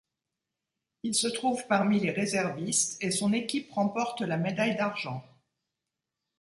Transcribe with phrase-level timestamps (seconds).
[1.03, 5.23] Il se trouve parmi les réservistes et son équipe remporte la médaille d'argent.